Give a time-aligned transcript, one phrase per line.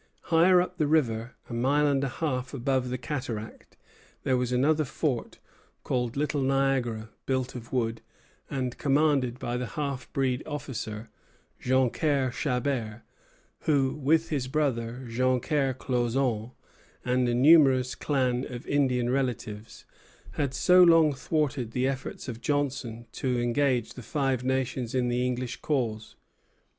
[0.33, 3.77] Higher up the river, a mile and a half above the cataract,
[4.23, 5.37] there was another fort,
[5.83, 8.01] called Little Niagara, built of wood,
[8.49, 11.11] and commanded by the half breed officer,
[11.61, 13.03] Joncaire Chabert,
[13.67, 16.53] who with his brother, Joncaire Clauzonne,
[17.05, 19.85] and a numerous clan of Indian relatives,
[20.31, 25.23] had so long thwarted the efforts of Johnson to engage the Five Nations in the
[25.23, 26.15] English cause.